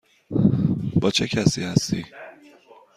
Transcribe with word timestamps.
با 1.01 1.11
چه 1.11 1.27
کسی 1.27 1.63
هستی؟ 1.63 2.05